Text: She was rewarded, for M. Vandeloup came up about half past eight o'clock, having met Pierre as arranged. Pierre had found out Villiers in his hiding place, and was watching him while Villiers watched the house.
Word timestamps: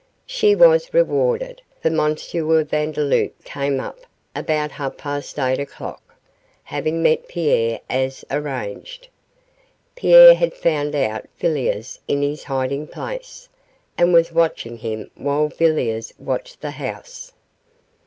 She 0.25 0.55
was 0.55 0.95
rewarded, 0.95 1.61
for 1.79 1.89
M. 1.89 2.15
Vandeloup 2.65 3.43
came 3.43 3.79
up 3.79 3.99
about 4.35 4.71
half 4.71 4.97
past 4.97 5.37
eight 5.37 5.59
o'clock, 5.59 6.15
having 6.63 7.03
met 7.03 7.27
Pierre 7.27 7.79
as 7.87 8.25
arranged. 8.31 9.09
Pierre 9.95 10.33
had 10.33 10.55
found 10.55 10.95
out 10.95 11.27
Villiers 11.37 11.99
in 12.07 12.23
his 12.23 12.45
hiding 12.45 12.87
place, 12.87 13.47
and 13.95 14.11
was 14.11 14.31
watching 14.31 14.77
him 14.79 15.11
while 15.13 15.49
Villiers 15.49 16.15
watched 16.17 16.61
the 16.61 16.71
house. 16.71 17.33